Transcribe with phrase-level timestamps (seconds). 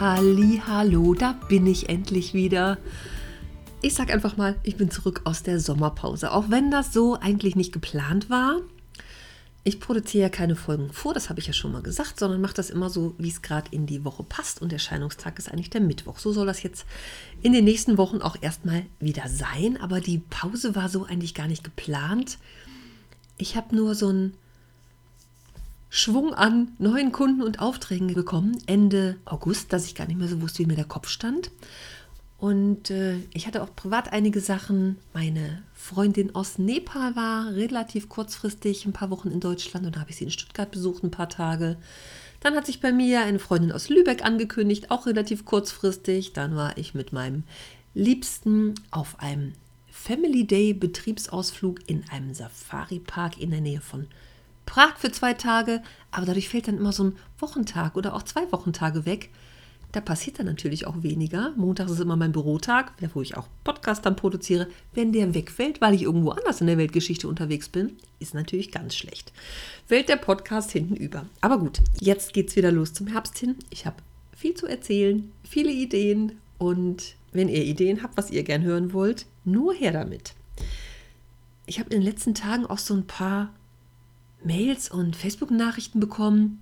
[0.00, 2.78] Halli, hallo, da bin ich endlich wieder.
[3.82, 7.54] Ich sag einfach mal, ich bin zurück aus der Sommerpause, auch wenn das so eigentlich
[7.54, 8.62] nicht geplant war.
[9.62, 12.54] Ich produziere ja keine Folgen vor, das habe ich ja schon mal gesagt, sondern mache
[12.54, 14.62] das immer so, wie es gerade in die Woche passt.
[14.62, 16.18] Und Erscheinungstag ist eigentlich der Mittwoch.
[16.18, 16.86] So soll das jetzt
[17.42, 19.78] in den nächsten Wochen auch erstmal wieder sein.
[19.82, 22.38] Aber die Pause war so eigentlich gar nicht geplant.
[23.36, 24.32] Ich habe nur so ein
[25.92, 30.40] Schwung an neuen Kunden und Aufträgen bekommen, Ende August, dass ich gar nicht mehr so
[30.40, 31.50] wusste, wie mir der Kopf stand.
[32.38, 34.96] Und äh, ich hatte auch privat einige Sachen.
[35.12, 40.16] Meine Freundin aus Nepal war relativ kurzfristig ein paar Wochen in Deutschland und habe ich
[40.16, 41.76] sie in Stuttgart besucht, ein paar Tage.
[42.38, 46.32] Dann hat sich bei mir eine Freundin aus Lübeck angekündigt, auch relativ kurzfristig.
[46.32, 47.42] Dann war ich mit meinem
[47.94, 49.52] Liebsten auf einem
[49.90, 54.06] Family Day Betriebsausflug in einem Safari Park in der Nähe von
[54.66, 58.50] Prag für zwei Tage, aber dadurch fällt dann immer so ein Wochentag oder auch zwei
[58.52, 59.30] Wochentage weg.
[59.92, 61.52] Da passiert dann natürlich auch weniger.
[61.56, 64.68] Montag ist immer mein Bürotag, wo ich auch Podcast dann produziere.
[64.94, 68.94] Wenn der wegfällt, weil ich irgendwo anders in der Weltgeschichte unterwegs bin, ist natürlich ganz
[68.94, 69.32] schlecht.
[69.86, 71.26] Fällt der Podcast hinten über.
[71.40, 73.56] Aber gut, jetzt geht's wieder los zum Herbst hin.
[73.70, 73.96] Ich habe
[74.36, 79.26] viel zu erzählen, viele Ideen und wenn ihr Ideen habt, was ihr gern hören wollt,
[79.44, 80.34] nur her damit.
[81.66, 83.52] Ich habe in den letzten Tagen auch so ein paar
[84.42, 86.60] Mails und Facebook-Nachrichten bekommen.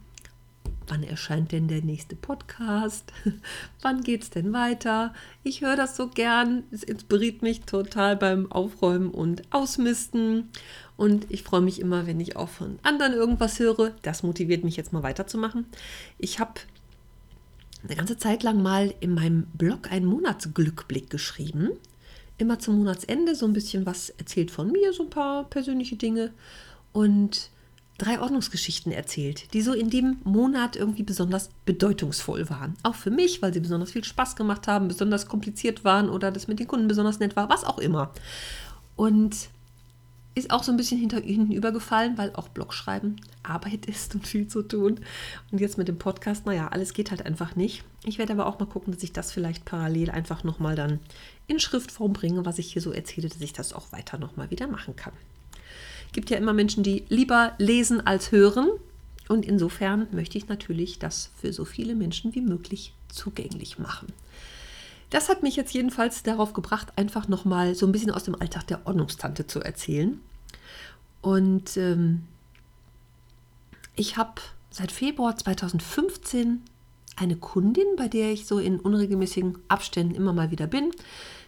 [0.88, 3.12] Wann erscheint denn der nächste Podcast?
[3.82, 5.12] Wann geht es denn weiter?
[5.44, 6.64] Ich höre das so gern.
[6.70, 10.48] Es inspiriert mich total beim Aufräumen und Ausmisten.
[10.96, 13.92] Und ich freue mich immer, wenn ich auch von anderen irgendwas höre.
[14.02, 15.66] Das motiviert mich jetzt mal weiterzumachen.
[16.16, 16.54] Ich habe
[17.84, 21.72] eine ganze Zeit lang mal in meinem Blog einen Monatsglückblick geschrieben.
[22.38, 26.32] Immer zum Monatsende so ein bisschen was erzählt von mir, so ein paar persönliche Dinge.
[26.92, 27.50] Und
[27.98, 32.76] drei Ordnungsgeschichten erzählt, die so in dem Monat irgendwie besonders bedeutungsvoll waren.
[32.84, 36.46] Auch für mich, weil sie besonders viel Spaß gemacht haben, besonders kompliziert waren oder das
[36.46, 38.12] mit den Kunden besonders nett war, was auch immer.
[38.94, 39.48] Und
[40.36, 44.46] ist auch so ein bisschen hinter, hinten übergefallen, weil auch Blogschreiben Arbeit ist und viel
[44.46, 45.00] zu tun.
[45.50, 47.82] Und jetzt mit dem Podcast, naja, alles geht halt einfach nicht.
[48.04, 51.00] Ich werde aber auch mal gucken, dass ich das vielleicht parallel einfach nochmal dann
[51.48, 54.68] in Schriftform bringe, was ich hier so erzähle, dass ich das auch weiter nochmal wieder
[54.68, 55.12] machen kann
[56.12, 58.68] gibt ja immer Menschen, die lieber lesen als hören.
[59.28, 64.12] Und insofern möchte ich natürlich das für so viele Menschen wie möglich zugänglich machen.
[65.10, 68.66] Das hat mich jetzt jedenfalls darauf gebracht, einfach nochmal so ein bisschen aus dem Alltag
[68.66, 70.20] der Ordnungstante zu erzählen.
[71.22, 72.24] Und ähm,
[73.96, 76.62] ich habe seit Februar 2015
[77.16, 80.92] eine Kundin, bei der ich so in unregelmäßigen Abständen immer mal wieder bin.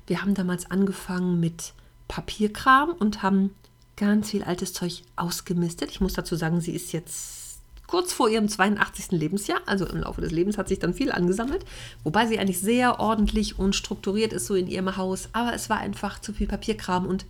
[0.07, 1.75] Wir haben damals angefangen mit
[2.09, 3.55] Papierkram und haben
[4.01, 5.91] ganz viel altes Zeug ausgemistet.
[5.91, 9.11] Ich muss dazu sagen, sie ist jetzt kurz vor ihrem 82.
[9.11, 11.67] Lebensjahr, also im Laufe des Lebens hat sich dann viel angesammelt,
[12.03, 15.79] wobei sie eigentlich sehr ordentlich und strukturiert ist so in ihrem Haus, aber es war
[15.79, 17.27] einfach zu viel Papierkram und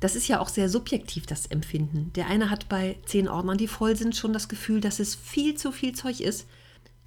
[0.00, 2.12] das ist ja auch sehr subjektiv, das Empfinden.
[2.16, 5.54] Der eine hat bei zehn Ordnern, die voll sind, schon das Gefühl, dass es viel
[5.54, 6.46] zu viel Zeug ist.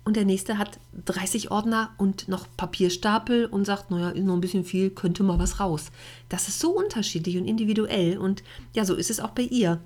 [0.06, 4.42] Und der nächste hat 30 Ordner und noch Papierstapel und sagt, naja, ist noch ein
[4.42, 5.92] bisschen viel, könnte mal was raus.
[6.30, 8.20] Das ist so unterschiedlich und individuell.
[8.20, 8.44] Und
[8.74, 9.82] ja, so ist es auch bei ihr.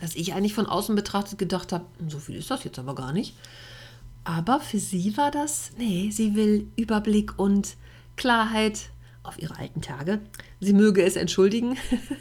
[0.00, 3.12] Dass ich eigentlich von außen betrachtet gedacht habe, so viel ist das jetzt aber gar
[3.12, 3.36] nicht.
[4.24, 7.76] Aber für sie war das, nee, sie will Überblick und
[8.16, 8.90] Klarheit
[9.22, 10.20] auf ihre alten Tage.
[10.60, 11.76] Sie möge es entschuldigen,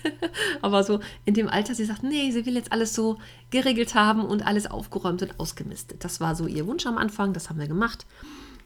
[0.62, 3.18] aber so in dem Alter, sie sagt, nee, sie will jetzt alles so
[3.50, 6.04] geregelt haben und alles aufgeräumt und ausgemistet.
[6.04, 8.06] Das war so ihr Wunsch am Anfang, das haben wir gemacht.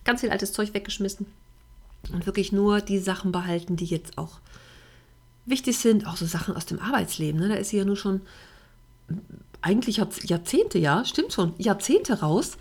[0.03, 1.25] Ganz viel altes Zeug weggeschmissen
[2.11, 4.39] und wirklich nur die Sachen behalten, die jetzt auch
[5.45, 7.39] wichtig sind, auch so Sachen aus dem Arbeitsleben.
[7.39, 7.49] Ne?
[7.49, 8.21] Da ist sie ja nur schon
[9.61, 12.57] eigentlich Jahrzehnte, ja, stimmt schon, Jahrzehnte raus.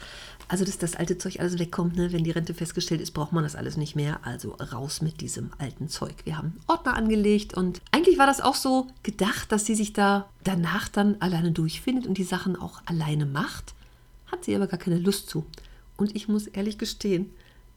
[0.49, 2.12] Also, dass das alte Zeug alles wegkommt, ne?
[2.12, 4.20] wenn die Rente festgestellt ist, braucht man das alles nicht mehr.
[4.25, 6.14] Also raus mit diesem alten Zeug.
[6.25, 10.29] Wir haben Ordner angelegt und eigentlich war das auch so gedacht, dass sie sich da
[10.44, 13.75] danach dann alleine durchfindet und die Sachen auch alleine macht.
[14.26, 15.46] Hat sie aber gar keine Lust zu.
[15.96, 17.31] Und ich muss ehrlich gestehen,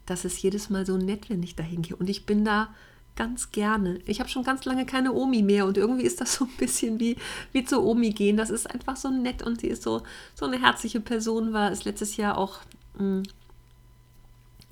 [0.05, 1.95] das ist jedes Mal so nett, wenn ich da hingehe.
[1.95, 2.73] Und ich bin da
[3.17, 3.99] ganz gerne.
[4.05, 7.01] Ich habe schon ganz lange keine Omi mehr und irgendwie ist das so ein bisschen
[7.01, 7.17] wie,
[7.51, 8.37] wie zur Omi gehen.
[8.37, 10.03] Das ist einfach so nett und sie ist so,
[10.33, 12.59] so eine herzliche Person, war es letztes Jahr auch
[12.93, 13.23] mh, hm,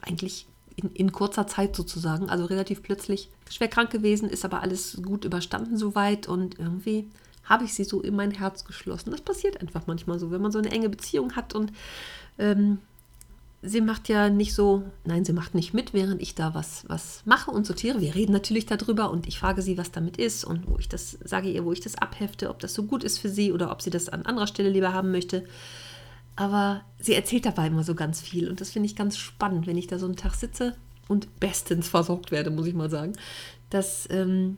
[0.02, 0.48] eigentlich
[0.78, 5.26] in, in, kurzer Zeit sozusagen, also relativ plötzlich schwer krank gewesen, ist aber alles gut
[5.26, 7.10] überstanden soweit und irgendwie
[7.44, 9.12] habe ich sie so in mein Herz geschlossen.
[9.12, 11.72] Das passiert einfach manchmal so, wenn man so eine enge Beziehung hat und
[12.38, 12.80] ähm,
[13.66, 17.22] sie macht ja nicht so, nein, sie macht nicht mit, während ich da was, was
[17.26, 18.02] mache und sortiere.
[18.02, 21.18] Wir reden natürlich darüber und ich frage sie, was damit ist und wo ich das,
[21.24, 23.82] sage ihr, wo ich das abhefte, ob das so gut ist für sie oder ob
[23.82, 25.46] sie das an anderer Stelle lieber haben möchte.
[26.36, 29.78] Aber sie erzählt dabei immer so ganz viel und das finde ich ganz spannend, wenn
[29.78, 30.76] ich da so einen Tag sitze
[31.08, 33.14] und bestens versorgt werde, muss ich mal sagen,
[33.70, 34.58] dass ähm,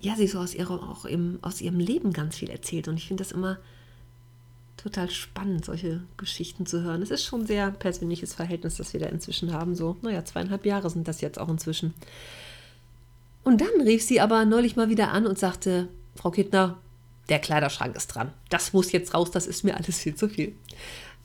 [0.00, 3.08] ja, sie so aus, ihrer, auch im, aus ihrem Leben ganz viel erzählt und ich
[3.08, 3.58] finde das immer
[4.82, 7.02] total spannend, solche Geschichten zu hören.
[7.02, 9.74] Es ist schon ein sehr persönliches Verhältnis, das wir da inzwischen haben.
[9.74, 11.94] So, naja, zweieinhalb Jahre sind das jetzt auch inzwischen.
[13.44, 16.78] Und dann rief sie aber neulich mal wieder an und sagte, Frau Kittner,
[17.28, 18.32] der Kleiderschrank ist dran.
[18.48, 20.54] Das muss jetzt raus, das ist mir alles viel zu viel.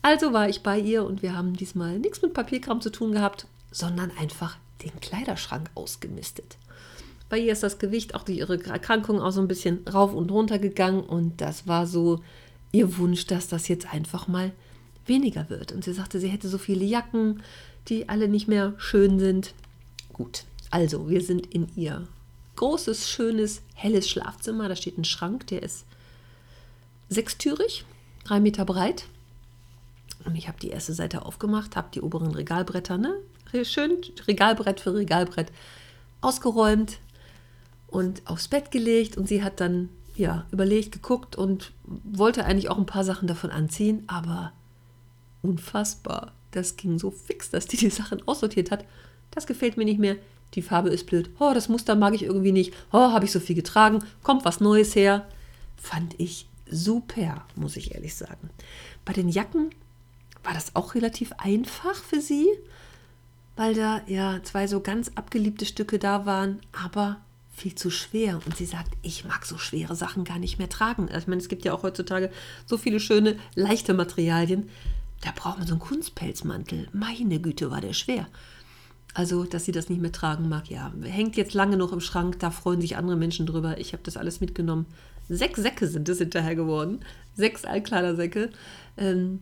[0.02, 3.46] Also war ich bei ihr und wir haben diesmal nichts mit Papierkram zu tun gehabt,
[3.70, 6.56] sondern einfach den Kleiderschrank ausgemistet.
[7.28, 10.30] Bei ihr ist das Gewicht auch durch ihre Erkrankung auch so ein bisschen rauf und
[10.30, 12.22] runter gegangen und das war so
[12.76, 14.52] ihr Wunsch, dass das jetzt einfach mal
[15.06, 15.72] weniger wird.
[15.72, 17.42] Und sie sagte, sie hätte so viele Jacken,
[17.88, 19.54] die alle nicht mehr schön sind.
[20.12, 22.06] Gut, also wir sind in ihr
[22.56, 24.68] großes, schönes, helles Schlafzimmer.
[24.68, 25.86] Da steht ein Schrank, der ist
[27.08, 27.84] sechstürig,
[28.24, 29.06] drei Meter breit.
[30.24, 33.14] Und ich habe die erste Seite aufgemacht, habe die oberen Regalbretter, ne?
[33.62, 35.50] Schön Regalbrett für Regalbrett
[36.20, 36.98] ausgeräumt
[37.86, 39.16] und aufs Bett gelegt.
[39.16, 43.50] Und sie hat dann ja, überlegt, geguckt und wollte eigentlich auch ein paar Sachen davon
[43.50, 44.52] anziehen, aber
[45.42, 46.32] unfassbar.
[46.50, 48.84] Das ging so fix, dass die die Sachen aussortiert hat.
[49.30, 50.16] Das gefällt mir nicht mehr.
[50.54, 51.30] Die Farbe ist blöd.
[51.38, 52.72] Oh, das Muster mag ich irgendwie nicht.
[52.92, 54.02] Oh, habe ich so viel getragen.
[54.22, 55.26] Kommt was Neues her.
[55.76, 58.50] Fand ich super, muss ich ehrlich sagen.
[59.04, 59.70] Bei den Jacken
[60.42, 62.46] war das auch relativ einfach für sie,
[63.56, 66.60] weil da ja zwei so ganz abgeliebte Stücke da waren.
[66.84, 67.18] Aber
[67.56, 68.40] viel zu schwer.
[68.44, 71.08] Und sie sagt, ich mag so schwere Sachen gar nicht mehr tragen.
[71.08, 72.30] Also ich meine, es gibt ja auch heutzutage
[72.66, 74.68] so viele schöne, leichte Materialien.
[75.22, 76.88] Da braucht man so einen Kunstpelzmantel.
[76.92, 78.26] Meine Güte, war der schwer.
[79.14, 82.38] Also, dass sie das nicht mehr tragen mag, ja, hängt jetzt lange noch im Schrank.
[82.38, 83.78] Da freuen sich andere Menschen drüber.
[83.78, 84.84] Ich habe das alles mitgenommen.
[85.30, 87.00] Sechs Säcke sind es hinterher geworden.
[87.34, 88.50] Sechs Altkleidersäcke.
[88.98, 89.40] Ähm,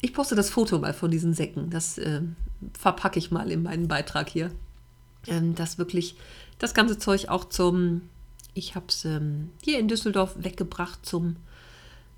[0.00, 1.70] ich poste das Foto mal von diesen Säcken.
[1.70, 2.22] Das äh,
[2.76, 4.50] verpacke ich mal in meinen Beitrag hier.
[5.28, 6.16] Ähm, das wirklich
[6.58, 8.02] das ganze Zeug auch zum,
[8.54, 11.36] ich habe es ähm, hier in Düsseldorf weggebracht zum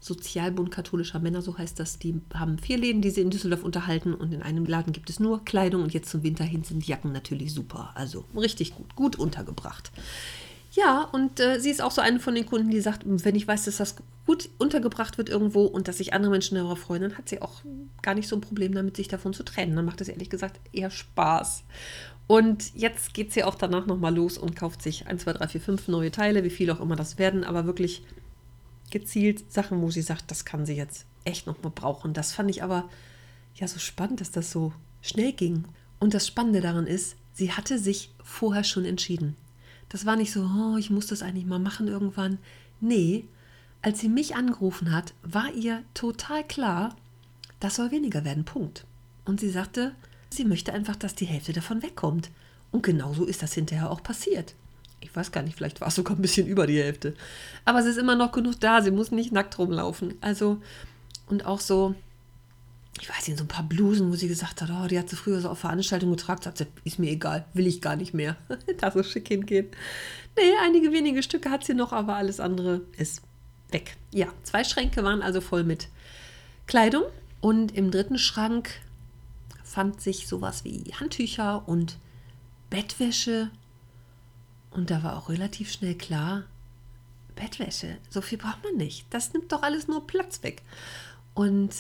[0.01, 1.99] Sozialbund katholischer Männer, so heißt das.
[1.99, 5.19] Die haben vier Läden, die sie in Düsseldorf unterhalten und in einem Laden gibt es
[5.19, 7.91] nur Kleidung und jetzt zum Winter hin sind Jacken natürlich super.
[7.95, 9.91] Also richtig gut, gut untergebracht.
[10.73, 13.49] Ja, und äh, sie ist auch so eine von den Kunden, die sagt, wenn ich
[13.49, 13.97] weiß, dass das
[14.27, 17.63] gut untergebracht wird irgendwo und dass sich andere Menschen darauf freuen, dann hat sie auch
[18.03, 19.75] gar nicht so ein Problem damit, sich davon zu trennen.
[19.75, 21.65] Dann macht es ehrlich gesagt eher Spaß.
[22.29, 25.61] Und jetzt geht sie auch danach nochmal los und kauft sich 1, 2, 3, 4,
[25.61, 28.03] 5 neue Teile, wie viel auch immer das werden, aber wirklich
[28.91, 32.13] gezielt Sachen, wo sie sagt, das kann sie jetzt echt nochmal brauchen.
[32.13, 32.89] Das fand ich aber
[33.55, 35.65] ja so spannend, dass das so schnell ging.
[35.99, 39.35] Und das Spannende daran ist, sie hatte sich vorher schon entschieden.
[39.89, 42.39] Das war nicht so, oh, ich muss das eigentlich mal machen irgendwann.
[42.81, 43.25] Nee,
[43.81, 46.95] als sie mich angerufen hat, war ihr total klar,
[47.59, 48.85] das soll weniger werden, Punkt.
[49.25, 49.95] Und sie sagte,
[50.31, 52.31] Sie möchte einfach, dass die Hälfte davon wegkommt.
[52.71, 54.55] Und genauso ist das hinterher auch passiert.
[55.01, 57.15] Ich weiß gar nicht, vielleicht war es sogar ein bisschen über die Hälfte.
[57.65, 58.83] Aber es ist immer noch genug da.
[58.83, 60.15] Sie muss nicht nackt rumlaufen.
[60.21, 60.61] Also,
[61.27, 61.95] und auch so,
[63.01, 65.17] ich weiß nicht, so ein paar Blusen, wo sie gesagt hat, oh, die hat sie
[65.17, 66.43] früher so auf Veranstaltungen getragen.
[66.43, 68.37] Sagt sie, ist mir egal, will ich gar nicht mehr.
[68.79, 69.69] da so schick hingehen.
[70.37, 73.23] Nee, einige wenige Stücke hat sie noch, aber alles andere ist
[73.71, 73.97] weg.
[74.13, 75.89] Ja, zwei Schränke waren also voll mit
[76.67, 77.05] Kleidung.
[77.41, 78.71] Und im dritten Schrank
[79.69, 81.99] fand sich sowas wie Handtücher und
[82.71, 83.51] Bettwäsche.
[84.71, 86.45] Und da war auch relativ schnell klar,
[87.35, 89.07] Bettwäsche, so viel braucht man nicht.
[89.11, 90.63] Das nimmt doch alles nur Platz weg.
[91.35, 91.71] Und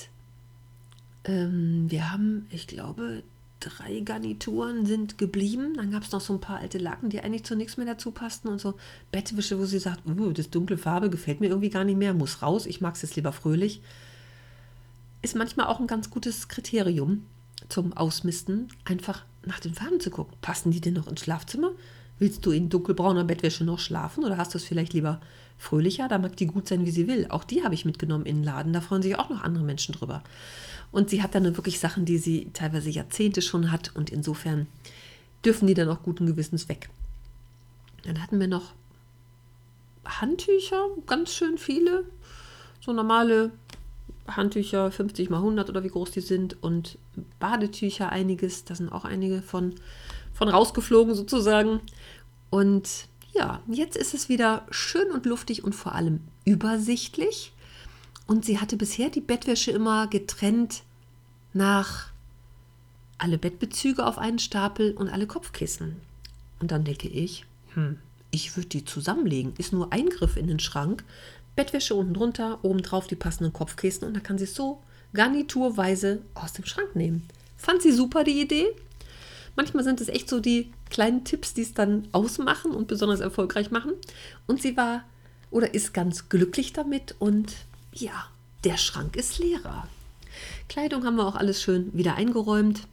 [1.25, 3.25] ähm, wir haben, ich glaube,
[3.59, 5.75] drei Garnituren sind geblieben.
[5.75, 8.12] Dann gab es noch so ein paar alte Laken, die eigentlich zu nichts mehr dazu
[8.12, 8.49] passten.
[8.49, 8.75] Und so
[9.11, 12.42] Bettwäsche, wo sie sagt, uh, das dunkle Farbe gefällt mir irgendwie gar nicht mehr, muss
[12.42, 13.83] raus, ich mag es jetzt lieber fröhlich.
[15.23, 17.25] Ist manchmal auch ein ganz gutes Kriterium
[17.68, 20.37] zum Ausmisten einfach nach den Farben zu gucken.
[20.40, 21.72] Passen die denn noch ins Schlafzimmer?
[22.18, 25.20] Willst du in dunkelbrauner Bettwäsche noch schlafen oder hast du es vielleicht lieber
[25.56, 26.08] fröhlicher?
[26.08, 27.26] Da mag die gut sein, wie sie will.
[27.28, 28.72] Auch die habe ich mitgenommen in den Laden.
[28.72, 30.25] Da freuen sich auch noch andere Menschen drüber.
[30.90, 34.66] Und sie hat dann wirklich Sachen, die sie teilweise Jahrzehnte schon hat und insofern
[35.44, 36.88] dürfen die dann auch guten Gewissens weg.
[38.04, 38.72] Dann hatten wir noch
[40.04, 42.04] Handtücher, ganz schön viele.
[42.80, 43.52] So normale
[44.28, 46.62] Handtücher, 50 mal 100 oder wie groß die sind.
[46.62, 46.99] Und
[47.38, 48.64] Badetücher einiges.
[48.64, 49.75] Da sind auch einige von,
[50.32, 51.80] von rausgeflogen sozusagen.
[52.50, 57.52] Und ja, jetzt ist es wieder schön und luftig und vor allem übersichtlich.
[58.26, 60.82] Und sie hatte bisher die Bettwäsche immer getrennt
[61.52, 62.08] nach
[63.16, 65.97] alle Bettbezüge auf einen Stapel und alle Kopfkissen.
[66.61, 67.99] Und dann denke ich, hm,
[68.30, 69.54] ich würde die zusammenlegen.
[69.58, 71.04] Ist nur Eingriff in den Schrank.
[71.58, 74.80] Bettwäsche unten drunter, oben drauf die passenden Kopfkissen und dann kann sie es so
[75.12, 77.26] garniturweise aus dem Schrank nehmen.
[77.56, 78.68] Fand sie super die Idee.
[79.56, 83.72] Manchmal sind es echt so die kleinen Tipps, die es dann ausmachen und besonders erfolgreich
[83.72, 83.94] machen.
[84.46, 85.02] Und sie war
[85.50, 87.56] oder ist ganz glücklich damit und
[87.92, 88.28] ja,
[88.62, 89.88] der Schrank ist leerer.
[90.68, 92.86] Kleidung haben wir auch alles schön wieder eingeräumt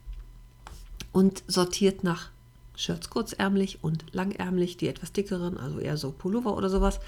[1.11, 2.31] und sortiert nach
[2.75, 6.99] Shirts kurzärmlich und langärmlich, die etwas dickeren, also eher so Pullover oder sowas.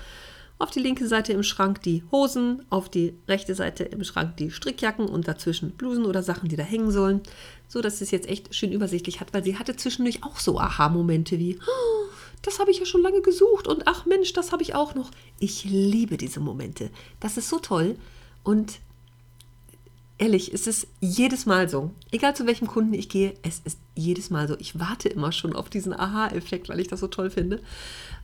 [0.60, 4.50] Auf die linke Seite im Schrank die Hosen, auf die rechte Seite im Schrank die
[4.50, 7.22] Strickjacken und dazwischen Blusen oder Sachen, die da hängen sollen,
[7.68, 11.38] so dass es jetzt echt schön übersichtlich hat, weil sie hatte zwischendurch auch so Aha-Momente
[11.38, 12.10] wie, oh,
[12.42, 15.12] das habe ich ja schon lange gesucht und ach Mensch, das habe ich auch noch.
[15.40, 16.90] Ich liebe diese Momente.
[17.20, 17.96] Das ist so toll
[18.44, 18.80] und
[20.18, 21.92] ehrlich, es ist jedes Mal so.
[22.12, 24.58] Egal zu welchem Kunden ich gehe, es ist jedes Mal so.
[24.60, 27.62] Ich warte immer schon auf diesen Aha-Effekt, weil ich das so toll finde.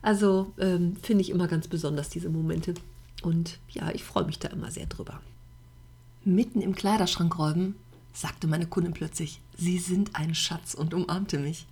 [0.01, 2.73] Also ähm, finde ich immer ganz besonders diese Momente.
[3.21, 5.21] Und ja, ich freue mich da immer sehr drüber.
[6.25, 7.75] Mitten im Kleiderschrank räumen,
[8.13, 11.67] sagte meine Kundin plötzlich, Sie sind ein Schatz und umarmte mich.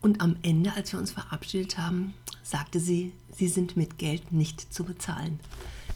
[0.00, 4.72] Und am Ende, als wir uns verabschiedet haben, sagte sie, Sie sind mit Geld nicht
[4.72, 5.40] zu bezahlen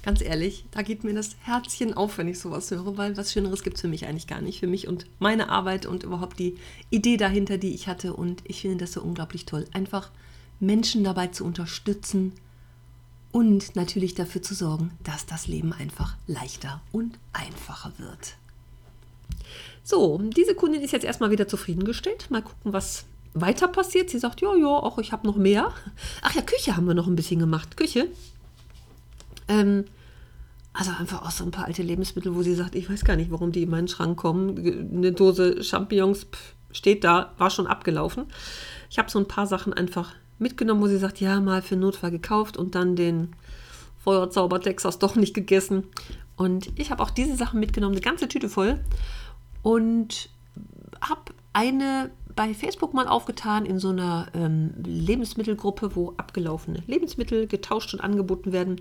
[0.02, 3.62] ganz ehrlich, da geht mir das Herzchen auf, wenn ich sowas höre, weil was Schöneres
[3.62, 4.60] gibt es für mich eigentlich gar nicht.
[4.60, 6.56] Für mich und meine Arbeit und überhaupt die
[6.90, 8.14] Idee dahinter, die ich hatte.
[8.14, 9.66] Und ich finde das so unglaublich toll.
[9.72, 10.10] Einfach
[10.60, 12.32] Menschen dabei zu unterstützen
[13.30, 18.36] und natürlich dafür zu sorgen, dass das Leben einfach leichter und einfacher wird.
[19.84, 22.30] So, diese Kundin ist jetzt erstmal wieder zufriedengestellt.
[22.30, 23.04] Mal gucken, was
[23.34, 24.10] weiter passiert.
[24.10, 25.72] Sie sagt, ja, ja, auch ich habe noch mehr.
[26.20, 27.76] Ach ja, Küche haben wir noch ein bisschen gemacht.
[27.76, 28.08] Küche
[29.48, 29.84] ähm,
[30.72, 33.30] also einfach auch so ein paar alte Lebensmittel, wo sie sagt, ich weiß gar nicht,
[33.30, 34.56] warum die in meinen Schrank kommen.
[34.58, 38.24] Eine Dose Champignons pff, steht da, war schon abgelaufen.
[38.90, 42.10] Ich habe so ein paar Sachen einfach mitgenommen, wo sie sagt, ja, mal für Notfall
[42.10, 43.34] gekauft und dann den
[44.02, 45.84] Feuerzauber Texas doch nicht gegessen.
[46.36, 48.80] Und ich habe auch diese Sachen mitgenommen, eine ganze Tüte voll.
[49.62, 50.30] Und
[51.00, 57.92] habe eine bei Facebook mal aufgetan in so einer ähm, Lebensmittelgruppe, wo abgelaufene Lebensmittel getauscht
[57.94, 58.80] und angeboten werden.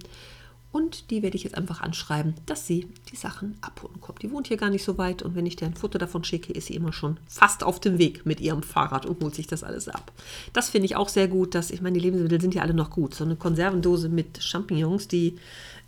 [0.72, 4.22] Und die werde ich jetzt einfach anschreiben, dass sie die Sachen abholen kommt.
[4.22, 6.54] Die wohnt hier gar nicht so weit und wenn ich dir ein Foto davon schicke,
[6.54, 9.64] ist sie immer schon fast auf dem Weg mit ihrem Fahrrad und holt sich das
[9.64, 10.14] alles ab.
[10.54, 12.90] Das finde ich auch sehr gut, dass ich meine, die Lebensmittel sind ja alle noch
[12.90, 13.14] gut.
[13.14, 15.38] So eine Konservendose mit Champignons, die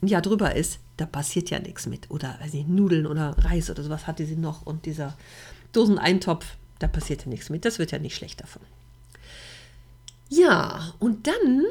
[0.02, 2.12] ein Jahr drüber ist, da passiert ja nichts mit.
[2.12, 5.18] Oder weiß nicht, Nudeln oder Reis oder sowas hatte sie noch und dieser
[5.72, 6.46] Doseneintopf,
[6.80, 7.64] da passiert ja nichts mit.
[7.64, 8.62] Das wird ja nicht schlecht davon.
[10.28, 11.64] Ja, und dann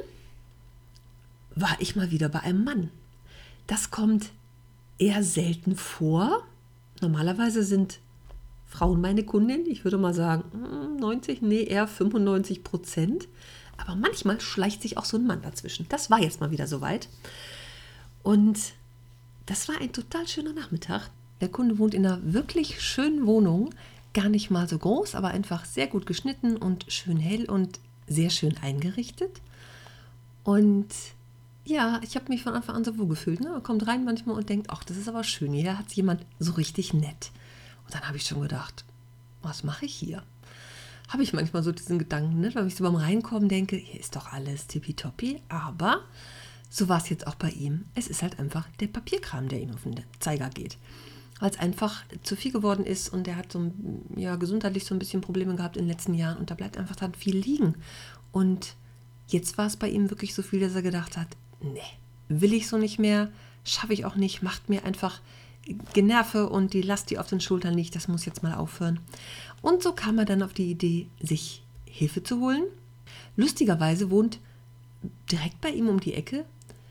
[1.55, 2.91] war ich mal wieder bei einem Mann.
[3.73, 4.33] Das kommt
[4.99, 6.43] eher selten vor.
[7.01, 8.01] Normalerweise sind
[8.69, 9.65] Frauen meine Kundin.
[9.65, 10.45] Ich würde mal sagen
[11.01, 13.29] 90, hm, nee, eher 95 Prozent.
[13.79, 15.87] Aber manchmal schleicht sich auch so ein Mann dazwischen.
[15.89, 17.09] Das war jetzt mal wieder soweit.
[18.23, 18.59] Und
[19.47, 21.09] das war ein total schöner Nachmittag.
[21.41, 23.75] Der Kunde wohnt in einer wirklich schönen Wohnung.
[24.13, 28.29] Gar nicht mal so groß, aber einfach sehr gut geschnitten und schön hell und sehr
[28.29, 29.41] schön eingerichtet.
[30.45, 30.89] Und
[31.65, 33.41] ja, ich habe mich von Anfang an so wohl gefühlt.
[33.41, 33.51] Ne?
[33.51, 35.53] Man kommt rein manchmal und denkt, ach, das ist aber schön.
[35.53, 37.31] Hier hat jemand so richtig nett.
[37.85, 38.85] Und dann habe ich schon gedacht,
[39.43, 40.23] was mache ich hier?
[41.09, 42.55] Habe ich manchmal so diesen Gedanken, ne?
[42.55, 45.41] weil ich so beim Reinkommen denke, hier ist doch alles tippitoppi.
[45.49, 46.01] Aber
[46.69, 47.85] so war es jetzt auch bei ihm.
[47.95, 50.79] Es ist halt einfach der Papierkram, der ihm auf den Zeiger geht.
[51.39, 53.73] Weil es einfach zu viel geworden ist und er hat so
[54.17, 56.97] ja, gesundheitlich so ein bisschen Probleme gehabt in den letzten Jahren und da bleibt einfach
[56.97, 57.75] dann viel liegen.
[58.31, 58.75] Und
[59.29, 61.29] jetzt war es bei ihm wirklich so viel, dass er gedacht hat,
[61.63, 61.81] nee,
[62.29, 63.31] will ich so nicht mehr,
[63.65, 65.21] schaffe ich auch nicht, macht mir einfach
[65.93, 68.99] Generve und die Last, die auf den Schultern liegt, das muss jetzt mal aufhören.
[69.61, 72.65] Und so kam er dann auf die Idee, sich Hilfe zu holen.
[73.37, 74.41] Lustigerweise wohnt
[75.31, 76.45] direkt bei ihm um die Ecke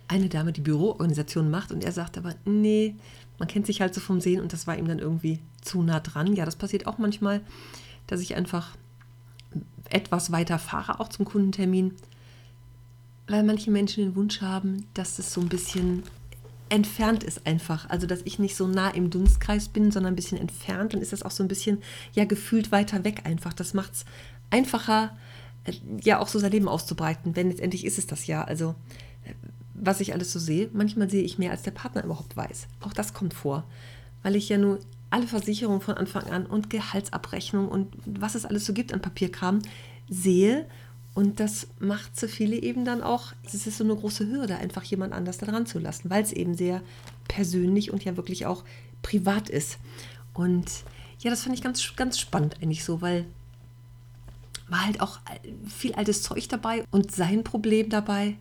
[0.07, 2.95] eine Dame, die Büroorganisation macht und er sagt aber, nee,
[3.39, 5.99] man kennt sich halt so vom Sehen und das war ihm dann irgendwie zu nah
[5.99, 6.35] dran.
[6.35, 7.41] Ja, das passiert auch manchmal,
[8.07, 8.75] dass ich einfach
[9.89, 11.95] etwas weiter fahre, auch zum Kundentermin
[13.27, 16.03] weil manche Menschen den Wunsch haben, dass es so ein bisschen
[16.69, 17.89] entfernt ist einfach.
[17.89, 20.93] Also, dass ich nicht so nah im Dunstkreis bin, sondern ein bisschen entfernt.
[20.93, 21.79] Dann ist das auch so ein bisschen,
[22.13, 23.53] ja, gefühlt weiter weg einfach.
[23.53, 24.05] Das macht es
[24.49, 25.17] einfacher,
[25.65, 28.43] äh, ja auch so sein Leben auszubreiten, denn letztendlich ist es das ja.
[28.43, 28.75] Also
[29.25, 29.33] äh,
[29.73, 32.67] was ich alles so sehe, manchmal sehe ich mehr, als der Partner überhaupt weiß.
[32.81, 33.65] Auch das kommt vor,
[34.23, 38.65] weil ich ja nur alle Versicherungen von Anfang an und Gehaltsabrechnung und was es alles
[38.65, 39.59] so gibt an Papierkram
[40.09, 40.67] sehe.
[41.13, 44.83] Und das macht so viele eben dann auch, es ist so eine große Hürde, einfach
[44.83, 46.81] jemand anders da dran zu lassen, weil es eben sehr
[47.27, 48.63] persönlich und ja wirklich auch
[49.01, 49.77] privat ist.
[50.33, 50.69] Und
[51.19, 53.25] ja, das fand ich ganz, ganz spannend eigentlich so, weil
[54.69, 55.19] war halt auch
[55.67, 58.37] viel altes Zeug dabei und sein Problem dabei,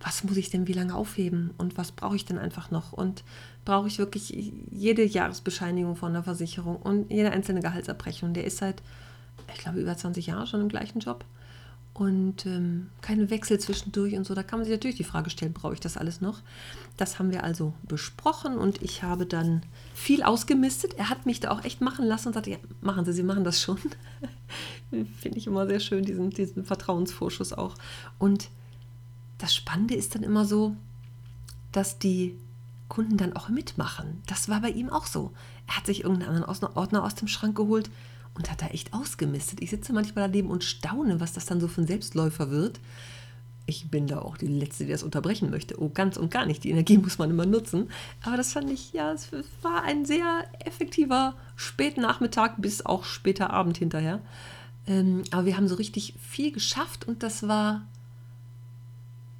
[0.00, 3.24] was muss ich denn wie lange aufheben und was brauche ich denn einfach noch und
[3.64, 8.32] brauche ich wirklich jede Jahresbescheinigung von der Versicherung und jede einzelne Gehaltsabrechnung.
[8.32, 8.80] Der ist seit,
[9.52, 11.24] ich glaube, über 20 Jahren schon im gleichen Job
[11.96, 14.34] und ähm, keine Wechsel zwischendurch und so.
[14.34, 16.42] Da kann man sich natürlich die Frage stellen, brauche ich das alles noch?
[16.98, 19.62] Das haben wir also besprochen und ich habe dann
[19.94, 20.92] viel ausgemistet.
[20.98, 23.44] Er hat mich da auch echt machen lassen und sagte, ja, machen Sie, Sie machen
[23.44, 23.78] das schon.
[24.90, 27.76] Finde ich immer sehr schön, diesen, diesen Vertrauensvorschuss auch.
[28.18, 28.50] Und
[29.38, 30.76] das Spannende ist dann immer so,
[31.72, 32.36] dass die
[32.88, 34.22] Kunden dann auch mitmachen.
[34.26, 35.32] Das war bei ihm auch so.
[35.66, 37.88] Er hat sich irgendeinen anderen Ordner aus dem Schrank geholt
[38.36, 39.60] und hat da echt ausgemistet.
[39.62, 42.80] Ich sitze manchmal daneben und staune, was das dann so für ein Selbstläufer wird.
[43.68, 45.82] Ich bin da auch die Letzte, die das unterbrechen möchte.
[45.82, 46.62] Oh, ganz und gar nicht.
[46.62, 47.90] Die Energie muss man immer nutzen.
[48.22, 49.28] Aber das fand ich, ja, es
[49.62, 54.20] war ein sehr effektiver Spätnachmittag bis auch später Abend hinterher.
[54.86, 57.86] Ähm, aber wir haben so richtig viel geschafft und das war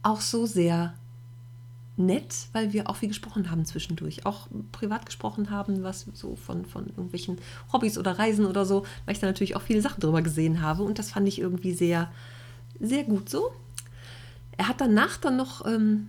[0.02, 0.94] auch so sehr
[1.96, 4.26] nett, weil wir auch viel gesprochen haben zwischendurch.
[4.26, 7.38] Auch privat gesprochen haben, was so von, von irgendwelchen
[7.72, 10.82] Hobbys oder Reisen oder so, weil ich da natürlich auch viele Sachen drüber gesehen habe.
[10.82, 12.10] Und das fand ich irgendwie sehr,
[12.80, 13.50] sehr gut so.
[14.58, 16.08] Er hat danach dann noch ähm,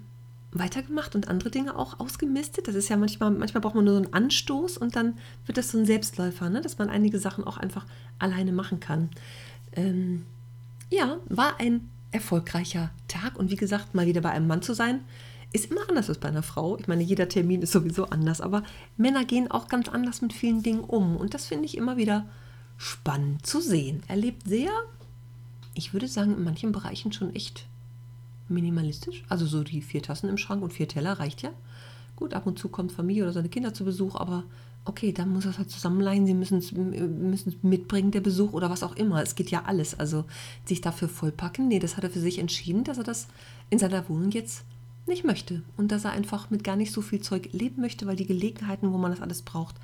[0.52, 2.68] weitergemacht und andere Dinge auch ausgemistet.
[2.68, 5.72] Das ist ja manchmal, manchmal braucht man nur so einen Anstoß und dann wird das
[5.72, 6.62] so ein Selbstläufer, ne?
[6.62, 7.86] dass man einige Sachen auch einfach
[8.20, 9.10] alleine machen kann.
[9.74, 10.26] Ähm,
[10.90, 15.02] ja, war ein erfolgreicher Tag und wie gesagt, mal wieder bei einem Mann zu sein,
[15.58, 16.78] ist immer anders als bei einer Frau.
[16.78, 18.64] Ich meine, jeder Termin ist sowieso anders, aber
[18.96, 21.18] Männer gehen auch ganz anders mit vielen Dingen um.
[21.18, 22.26] Und das finde ich immer wieder
[22.78, 24.04] spannend zu sehen.
[24.08, 24.72] Er lebt sehr,
[25.74, 27.68] ich würde sagen, in manchen Bereichen schon echt
[28.50, 29.24] minimalistisch.
[29.30, 31.52] Also so die vier Tassen im Schrank und vier Teller reicht ja.
[32.16, 34.44] Gut, ab und zu kommt Familie oder seine Kinder zu Besuch, aber
[34.86, 36.72] okay, dann muss er es halt zusammenleihen, sie müssen es
[37.62, 39.22] mitbringen, der Besuch oder was auch immer.
[39.22, 40.00] Es geht ja alles.
[40.00, 40.26] Also
[40.66, 43.28] sich dafür vollpacken, nee, das hat er für sich entschieden, dass er das
[43.70, 44.64] in seiner Wohnung jetzt
[45.08, 48.16] nicht möchte und dass er einfach mit gar nicht so viel Zeug leben möchte, weil
[48.16, 49.76] die Gelegenheiten, wo man das alles braucht,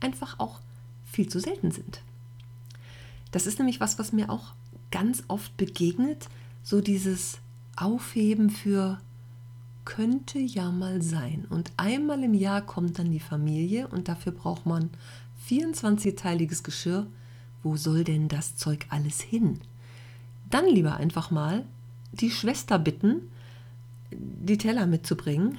[0.00, 0.60] einfach auch
[1.04, 2.02] viel zu selten sind.
[3.32, 4.54] Das ist nämlich was, was mir auch
[4.90, 6.28] ganz oft begegnet,
[6.62, 7.38] so dieses
[7.76, 8.98] Aufheben für
[9.84, 11.46] könnte ja mal sein.
[11.48, 14.90] Und einmal im Jahr kommt dann die Familie und dafür braucht man
[15.48, 17.06] 24-teiliges Geschirr.
[17.62, 19.60] Wo soll denn das Zeug alles hin?
[20.50, 21.64] Dann lieber einfach mal
[22.12, 23.30] die Schwester bitten,
[24.18, 25.58] die Teller mitzubringen.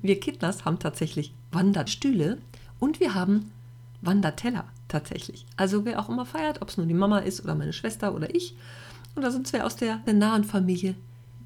[0.00, 2.38] Wir Kittners haben tatsächlich Wanderstühle
[2.78, 3.52] und wir haben
[4.00, 5.46] Wanderteller tatsächlich.
[5.56, 8.34] Also wer auch immer feiert, ob es nur die Mama ist oder meine Schwester oder
[8.34, 8.56] ich
[9.16, 10.94] oder sonst wer aus der, nahen Familie,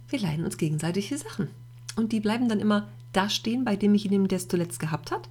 [0.09, 1.49] wir leihen uns gegenseitige Sachen.
[1.97, 5.29] Und die bleiben dann immer da stehen, bei demjenigen, der es zuletzt gehabt hat.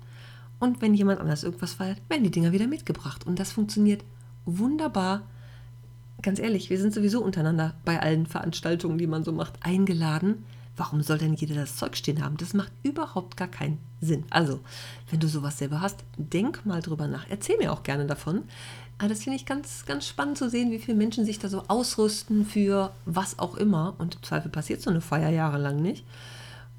[0.60, 3.26] Und wenn jemand anders irgendwas feiert, werden die Dinger wieder mitgebracht.
[3.26, 4.04] Und das funktioniert
[4.46, 5.24] wunderbar.
[6.22, 10.44] Ganz ehrlich, wir sind sowieso untereinander bei allen Veranstaltungen, die man so macht, eingeladen.
[10.82, 12.38] Warum soll denn jeder das Zeug stehen haben?
[12.38, 14.24] Das macht überhaupt gar keinen Sinn.
[14.32, 14.62] Also,
[15.12, 17.28] wenn du sowas selber hast, denk mal drüber nach.
[17.30, 18.46] Erzähl mir auch gerne davon.
[18.98, 21.66] Aber das finde ich ganz, ganz spannend zu sehen, wie viele Menschen sich da so
[21.68, 23.94] ausrüsten für was auch immer.
[24.00, 26.04] Und im Zweifel passiert so eine Feier jahrelang nicht.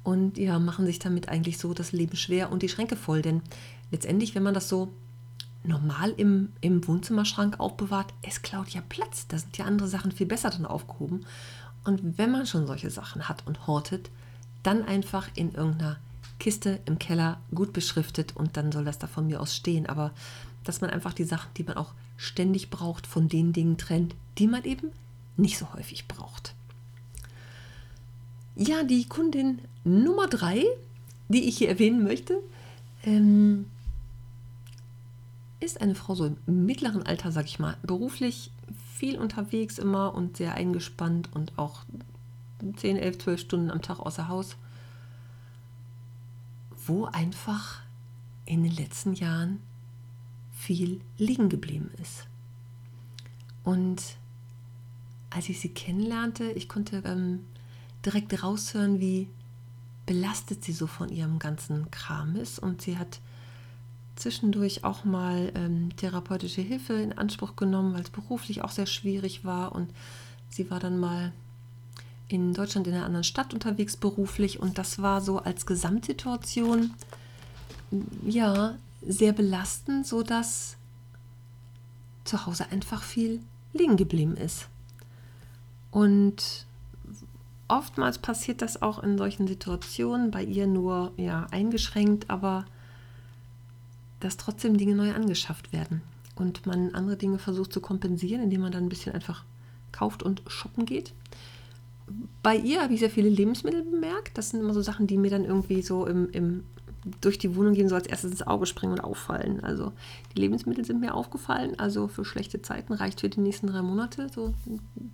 [0.03, 3.21] Und ja, machen sich damit eigentlich so das Leben schwer und die Schränke voll.
[3.21, 3.41] Denn
[3.89, 4.91] letztendlich, wenn man das so
[5.63, 9.27] normal im, im Wohnzimmerschrank aufbewahrt, es klaut ja Platz.
[9.29, 11.25] Da sind ja andere Sachen viel besser drin aufgehoben.
[11.83, 14.09] Und wenn man schon solche Sachen hat und hortet,
[14.63, 15.97] dann einfach in irgendeiner
[16.39, 19.85] Kiste im Keller gut beschriftet und dann soll das da von mir aus stehen.
[19.85, 20.11] Aber
[20.63, 24.47] dass man einfach die Sachen, die man auch ständig braucht, von den Dingen trennt, die
[24.47, 24.91] man eben
[25.35, 26.53] nicht so häufig braucht.
[28.55, 30.63] Ja, die Kundin Nummer drei,
[31.27, 32.39] die ich hier erwähnen möchte,
[33.03, 33.65] ähm,
[35.59, 38.51] ist eine Frau so im mittleren Alter, sag ich mal, beruflich
[39.03, 41.83] viel unterwegs immer und sehr eingespannt und auch
[42.77, 44.55] 10, 11, 12 Stunden am Tag außer Haus,
[46.87, 47.81] wo einfach
[48.45, 49.59] in den letzten Jahren
[50.53, 52.27] viel liegen geblieben ist.
[53.65, 54.01] Und
[55.31, 57.41] als ich sie kennenlernte, ich konnte ähm,
[58.05, 59.27] direkt raushören, wie
[60.05, 62.57] belastet sie so von ihrem ganzen Kram ist.
[62.57, 63.19] Und sie hat
[64.15, 69.43] zwischendurch auch mal ähm, therapeutische Hilfe in Anspruch genommen, weil es beruflich auch sehr schwierig
[69.43, 69.73] war.
[69.73, 69.89] Und
[70.49, 71.33] Sie war dann mal
[72.27, 76.93] in Deutschland in einer anderen Stadt unterwegs beruflich und das war so als Gesamtsituation
[78.25, 80.77] ja sehr belastend, so dass
[82.23, 83.41] zu Hause einfach viel
[83.73, 84.67] liegen geblieben ist.
[85.91, 86.65] Und
[87.67, 92.65] oftmals passiert das auch in solchen Situationen, bei ihr nur ja eingeschränkt, aber
[94.23, 96.01] dass trotzdem Dinge neu angeschafft werden
[96.35, 99.43] und man andere Dinge versucht zu kompensieren, indem man dann ein bisschen einfach
[99.91, 101.13] kauft und shoppen geht.
[102.41, 104.37] Bei ihr habe ich sehr viele Lebensmittel bemerkt.
[104.37, 106.63] Das sind immer so Sachen, die mir dann irgendwie so im, im
[107.19, 109.61] durch die Wohnung gehen, so als erstes ins Auge springen und auffallen.
[109.61, 109.91] Also
[110.33, 111.77] die Lebensmittel sind mir aufgefallen.
[111.77, 114.53] Also für schlechte Zeiten reicht für die nächsten drei Monate so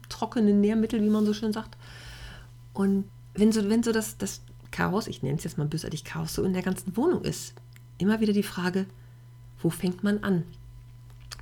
[0.07, 1.77] trockene Nährmittel, wie man so schön sagt.
[2.73, 4.41] Und wenn so, wenn so das, das
[4.71, 7.55] Chaos, ich nenne es jetzt mal bösartig Chaos, so in der ganzen Wohnung ist,
[7.97, 8.85] immer wieder die Frage,
[9.61, 10.43] wo fängt man an?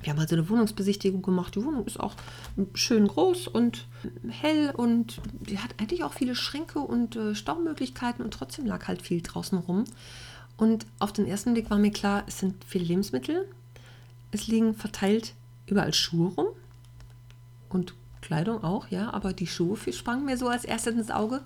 [0.02, 1.54] Wir haben also eine Wohnungsbesichtigung gemacht.
[1.56, 2.14] Die Wohnung ist auch
[2.74, 3.86] schön groß und
[4.28, 9.02] hell und die hat eigentlich auch viele Schränke und äh, Staumöglichkeiten und trotzdem lag halt
[9.02, 9.84] viel draußen rum.
[10.56, 13.48] Und auf den ersten Blick war mir klar, es sind viele Lebensmittel.
[14.30, 15.34] Es liegen verteilt
[15.66, 16.46] überall Schuhe rum
[17.68, 21.42] und Kleidung auch, ja, aber die Schuhe sprangen mir so als erstes ins Auge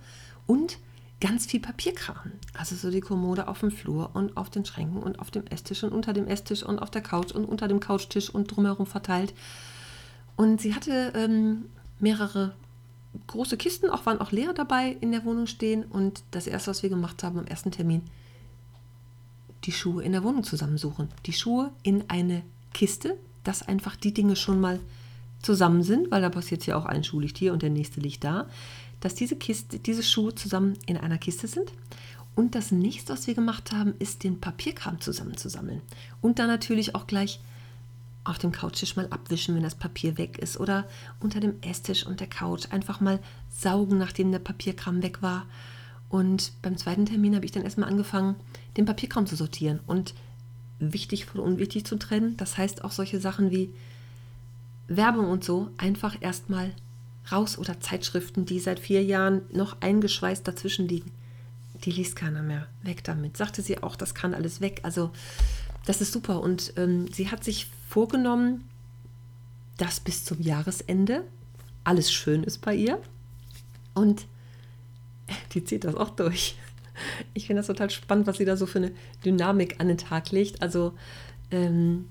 [0.46, 0.78] und
[1.22, 2.32] ganz viel Papierkram.
[2.52, 5.84] Also so die Kommode auf dem Flur und auf den Schränken und auf dem Esstisch
[5.84, 9.32] und unter dem Esstisch und auf der Couch und unter dem Couchtisch und drumherum verteilt.
[10.34, 11.66] Und sie hatte ähm,
[12.00, 12.56] mehrere
[13.28, 15.84] große Kisten, auch waren auch leer dabei in der Wohnung stehen.
[15.84, 18.02] Und das erste, was wir gemacht haben am ersten Termin,
[19.62, 21.08] die Schuhe in der Wohnung zusammensuchen.
[21.26, 22.42] Die Schuhe in eine
[22.74, 24.80] Kiste, dass einfach die Dinge schon mal
[25.40, 28.48] zusammen sind, weil da passiert ja auch ein Schuh hier und der nächste liegt da
[29.02, 31.70] dass diese, Kiste, diese Schuhe zusammen in einer Kiste sind.
[32.34, 35.82] Und das nächste, was wir gemacht haben, ist den Papierkram zusammenzusammeln.
[36.22, 37.40] Und dann natürlich auch gleich
[38.24, 40.58] auf dem Couchtisch mal abwischen, wenn das Papier weg ist.
[40.58, 40.86] Oder
[41.20, 43.18] unter dem Esstisch und der Couch einfach mal
[43.50, 45.46] saugen, nachdem der Papierkram weg war.
[46.08, 48.36] Und beim zweiten Termin habe ich dann erstmal angefangen,
[48.76, 50.14] den Papierkram zu sortieren und
[50.78, 52.36] wichtig von unwichtig zu trennen.
[52.36, 53.74] Das heißt auch solche Sachen wie
[54.86, 56.72] Werbung und so einfach erstmal
[57.30, 61.12] raus oder Zeitschriften, die seit vier Jahren noch eingeschweißt dazwischen liegen.
[61.84, 62.68] Die liest keiner mehr.
[62.82, 63.36] Weg damit.
[63.36, 64.80] Sagte sie auch, das kann alles weg.
[64.82, 65.10] Also
[65.86, 66.40] das ist super.
[66.40, 68.68] Und ähm, sie hat sich vorgenommen,
[69.78, 71.24] dass bis zum Jahresende
[71.84, 73.00] alles schön ist bei ihr.
[73.94, 74.26] Und
[75.54, 76.56] die zieht das auch durch.
[77.34, 78.92] Ich finde das total spannend, was sie da so für eine
[79.24, 80.62] Dynamik an den Tag legt.
[80.62, 80.92] Also
[81.50, 82.06] ähm,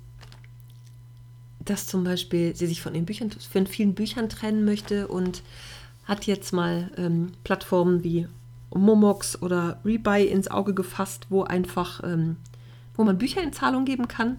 [1.66, 5.44] dass zum Beispiel sie sich von den Büchern, von vielen Büchern trennen möchte und
[6.06, 8.28] hat jetzt mal ähm, Plattformen wie
[8.74, 12.38] Momox oder Rebuy ins Auge gefasst, wo einfach, ähm,
[12.96, 14.38] wo man Bücher in Zahlung geben kann.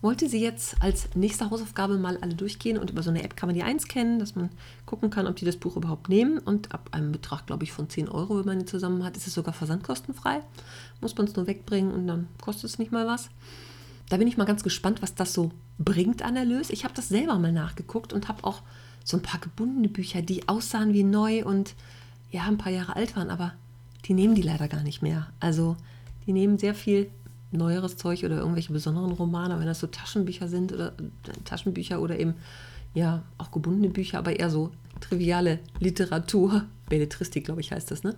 [0.00, 3.48] Wollte sie jetzt als nächste Hausaufgabe mal alle durchgehen und über so eine App kann
[3.48, 4.50] man die einscannen, dass man
[4.84, 6.38] gucken kann, ob die das Buch überhaupt nehmen.
[6.38, 9.28] Und ab einem Betrag, glaube ich, von 10 Euro, wenn man die zusammen hat, ist
[9.28, 10.40] es sogar versandkostenfrei.
[11.00, 13.30] Muss man es nur wegbringen und dann kostet es nicht mal was.
[14.12, 16.68] Da bin ich mal ganz gespannt, was das so bringt an Erlös.
[16.68, 18.60] Ich habe das selber mal nachgeguckt und habe auch
[19.04, 21.74] so ein paar gebundene Bücher, die aussahen wie neu und
[22.30, 23.54] ja, ein paar Jahre alt waren, aber
[24.04, 25.28] die nehmen die leider gar nicht mehr.
[25.40, 25.78] Also
[26.26, 27.08] die nehmen sehr viel
[27.52, 32.20] neueres Zeug oder irgendwelche besonderen Romane, wenn das so Taschenbücher sind oder äh, Taschenbücher oder
[32.20, 32.34] eben
[32.92, 38.14] ja auch gebundene Bücher, aber eher so triviale Literatur, Belletristik, glaube ich, heißt das, ne?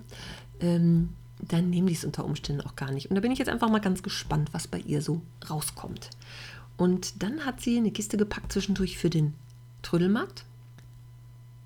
[0.59, 3.11] Ähm, dann nehmen die es unter Umständen auch gar nicht.
[3.11, 6.11] Und da bin ich jetzt einfach mal ganz gespannt, was bei ihr so rauskommt.
[6.77, 9.35] Und dann hat sie eine Kiste gepackt zwischendurch für den
[9.83, 10.44] Trödelmarkt.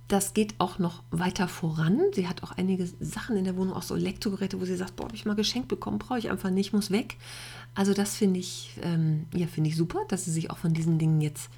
[0.08, 2.00] Das geht auch noch weiter voran.
[2.14, 5.04] Sie hat auch einige Sachen in der Wohnung, auch so Elektrogeräte, wo sie sagt, boah,
[5.04, 7.16] habe ich mal geschenkt bekommen, brauche ich einfach nicht, muss weg.
[7.74, 10.98] Also das finde ich, ähm, ja, finde ich super, dass sie sich auch von diesen
[10.98, 11.50] Dingen jetzt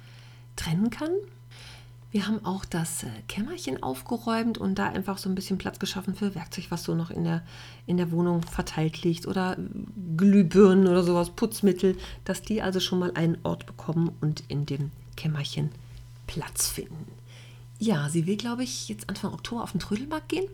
[0.57, 1.11] trennen kann.
[2.11, 6.13] Wir haben auch das äh, Kämmerchen aufgeräumt und da einfach so ein bisschen Platz geschaffen
[6.13, 7.41] für Werkzeug, was so noch in der,
[7.85, 9.57] in der Wohnung verteilt liegt oder
[10.17, 14.91] Glühbirnen oder sowas, Putzmittel, dass die also schon mal einen Ort bekommen und in dem
[15.15, 15.71] Kämmerchen
[16.27, 17.07] Platz finden.
[17.79, 20.47] Ja, sie will, glaube ich, jetzt Anfang Oktober auf den Trödelmarkt gehen.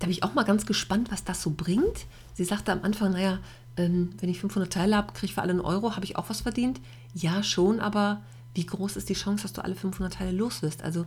[0.00, 2.06] Da bin ich auch mal ganz gespannt, was das so bringt.
[2.34, 3.38] Sie sagte am Anfang, naja,
[3.76, 6.28] ähm, wenn ich 500 Teile habe, kriege ich für alle einen Euro, habe ich auch
[6.28, 6.80] was verdient.
[7.14, 8.20] Ja, schon, aber
[8.54, 10.82] wie groß ist die Chance, dass du alle 500 Teile los wirst?
[10.82, 11.04] Also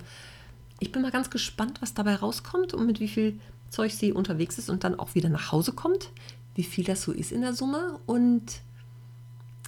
[0.80, 4.58] ich bin mal ganz gespannt, was dabei rauskommt und mit wie viel Zeug sie unterwegs
[4.58, 6.10] ist und dann auch wieder nach Hause kommt,
[6.56, 8.62] wie viel das so ist in der Summe und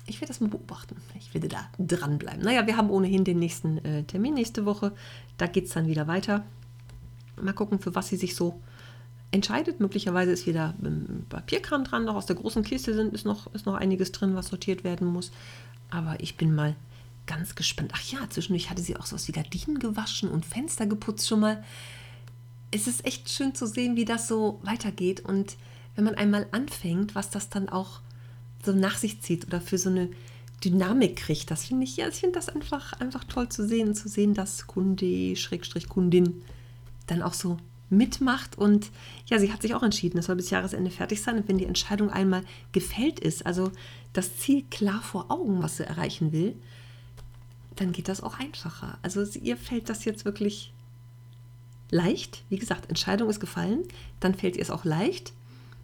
[0.10, 0.96] ich werde das mal beobachten.
[1.20, 2.42] Ich werde da dranbleiben.
[2.42, 4.92] Naja, wir haben ohnehin den nächsten äh, Termin nächste Woche.
[5.38, 6.44] Da geht es dann wieder weiter.
[7.40, 8.60] Mal gucken, für was sie sich so
[9.32, 9.80] entscheidet.
[9.80, 12.06] Möglicherweise ist wieder ähm, Papierkram dran.
[12.06, 15.08] Noch aus der großen Kiste sind, ist, noch, ist noch einiges drin, was sortiert werden
[15.08, 15.32] muss.
[15.92, 16.76] Aber ich bin mal
[17.30, 17.92] ganz gespannt.
[17.96, 21.40] Ach ja, zwischendurch hatte sie auch so was wie Gardinen gewaschen und Fenster geputzt schon
[21.40, 21.64] mal.
[22.72, 25.56] Es ist echt schön zu sehen, wie das so weitergeht und
[25.96, 28.02] wenn man einmal anfängt, was das dann auch
[28.66, 30.10] so nach sich zieht oder für so eine
[30.64, 31.52] Dynamik kriegt.
[31.52, 34.68] Das finde ich, ja, ich finde das einfach, einfach toll zu sehen, zu sehen, dass
[34.68, 36.42] Kunde, Schrägstrich Kundin
[37.08, 37.58] dann auch so
[37.92, 38.92] mitmacht und
[39.28, 41.66] ja, sie hat sich auch entschieden, es soll bis Jahresende fertig sein und wenn die
[41.66, 43.72] Entscheidung einmal gefällt ist, also
[44.14, 46.56] das Ziel klar vor Augen, was sie erreichen will,
[47.80, 48.98] dann geht das auch einfacher.
[49.02, 50.74] Also ihr fällt das jetzt wirklich
[51.92, 52.44] leicht.
[52.50, 53.84] Wie gesagt, Entscheidung ist gefallen,
[54.20, 55.34] dann fällt ihr es auch leicht.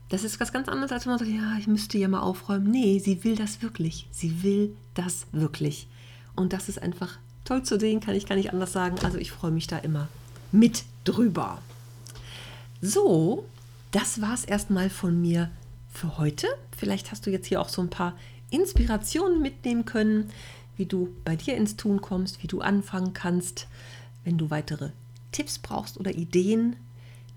[0.10, 2.70] Das ist was ganz anderes, als wenn man sagt, ja, ich müsste ja mal aufräumen.
[2.70, 4.08] Nee, sie will das wirklich.
[4.12, 5.88] Sie will das wirklich.
[6.36, 8.98] Und das ist einfach toll zu sehen, kann ich gar nicht anders sagen.
[9.04, 10.08] Also ich freue mich da immer
[10.52, 11.60] mit drüber.
[12.82, 13.46] So,
[13.92, 15.50] das war es erstmal von mir
[15.92, 16.48] für heute.
[16.78, 18.16] Vielleicht hast du jetzt hier auch so ein paar
[18.52, 20.30] Inspirationen mitnehmen können,
[20.78, 23.68] wie du bei dir ins Tun kommst, wie du anfangen kannst.
[24.24, 24.92] Wenn du weitere
[25.32, 26.76] Tipps brauchst oder Ideen,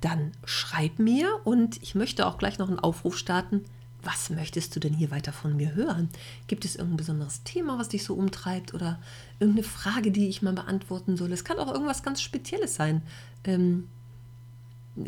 [0.00, 3.64] dann schreib mir und ich möchte auch gleich noch einen Aufruf starten.
[4.02, 6.08] Was möchtest du denn hier weiter von mir hören?
[6.46, 9.00] Gibt es irgendein besonderes Thema, was dich so umtreibt oder
[9.40, 11.32] irgendeine Frage, die ich mal beantworten soll?
[11.32, 13.02] Es kann auch irgendwas ganz Spezielles sein.
[13.42, 13.88] Ähm,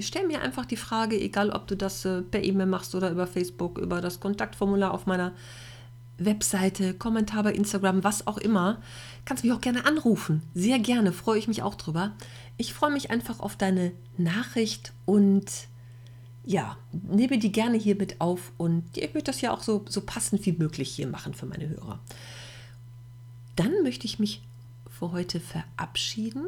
[0.00, 3.28] stell mir einfach die Frage, egal ob du das äh, per E-Mail machst oder über
[3.28, 5.32] Facebook, über das Kontaktformular auf meiner
[6.20, 8.80] Webseite, Kommentar bei Instagram, was auch immer.
[9.24, 10.42] Kannst mich auch gerne anrufen.
[10.54, 12.12] Sehr gerne, freue ich mich auch drüber.
[12.56, 15.46] Ich freue mich einfach auf deine Nachricht und
[16.44, 20.00] ja, nehme die gerne hier mit auf und ich möchte das ja auch so, so
[20.00, 22.00] passend wie möglich hier machen für meine Hörer.
[23.56, 24.42] Dann möchte ich mich
[24.88, 26.46] für heute verabschieden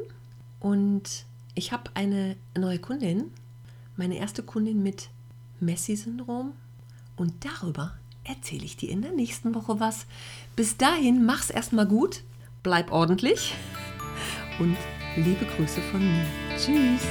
[0.61, 3.31] und ich habe eine neue Kundin,
[3.97, 5.09] meine erste Kundin mit
[5.61, 6.53] Messi-Syndrom
[7.17, 10.07] und darüber erzähle ich dir in der nächsten Woche was.
[10.57, 12.23] Bis dahin, mach's erstmal gut,
[12.63, 13.55] bleib ordentlich
[14.59, 14.77] und
[15.17, 16.27] liebe Grüße von mir.
[16.57, 17.03] Tschüss.